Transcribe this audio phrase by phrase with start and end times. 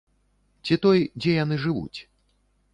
[0.65, 1.99] Ці той, дзе яны жывуць?